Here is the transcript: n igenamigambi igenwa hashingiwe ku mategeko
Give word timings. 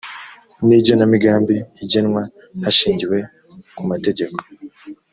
n 0.67 0.69
igenamigambi 0.79 1.57
igenwa 1.83 2.21
hashingiwe 2.63 3.17
ku 3.75 3.81
mategeko 3.89 4.39